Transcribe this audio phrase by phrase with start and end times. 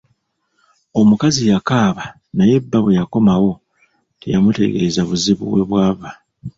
[0.99, 2.03] Omukazi yakaaba
[2.37, 3.51] naye bba bwe yakomawo
[4.21, 6.09] teyamutegeeza buzibu we bwava.